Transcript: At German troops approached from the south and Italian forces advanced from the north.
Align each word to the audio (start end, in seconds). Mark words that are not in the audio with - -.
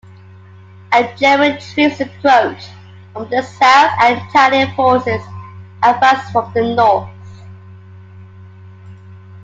At 0.91 1.15
German 1.15 1.59
troops 1.59 1.99
approached 2.01 2.71
from 3.13 3.29
the 3.29 3.43
south 3.43 3.93
and 4.01 4.19
Italian 4.29 4.73
forces 4.73 5.21
advanced 5.83 6.31
from 6.31 6.51
the 6.55 6.73
north. 6.73 7.09